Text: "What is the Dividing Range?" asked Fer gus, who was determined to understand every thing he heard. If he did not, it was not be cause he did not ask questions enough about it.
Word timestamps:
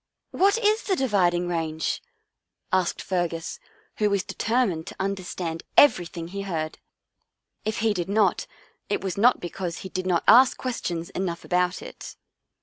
"What 0.31 0.57
is 0.57 0.81
the 0.81 0.95
Dividing 0.95 1.47
Range?" 1.47 2.01
asked 2.73 3.03
Fer 3.03 3.27
gus, 3.27 3.59
who 3.97 4.09
was 4.09 4.23
determined 4.23 4.87
to 4.87 4.95
understand 4.99 5.61
every 5.77 6.07
thing 6.07 6.29
he 6.29 6.41
heard. 6.41 6.79
If 7.65 7.81
he 7.81 7.93
did 7.93 8.09
not, 8.09 8.47
it 8.89 9.01
was 9.03 9.15
not 9.15 9.39
be 9.39 9.49
cause 9.51 9.81
he 9.85 9.89
did 9.89 10.07
not 10.07 10.23
ask 10.27 10.57
questions 10.57 11.11
enough 11.11 11.45
about 11.45 11.83
it. 11.83 12.15